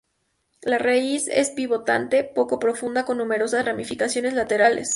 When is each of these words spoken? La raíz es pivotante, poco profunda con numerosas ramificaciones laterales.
La 0.63 0.79
raíz 0.79 1.27
es 1.27 1.51
pivotante, 1.51 2.23
poco 2.23 2.57
profunda 2.57 3.05
con 3.05 3.19
numerosas 3.19 3.63
ramificaciones 3.63 4.33
laterales. 4.33 4.89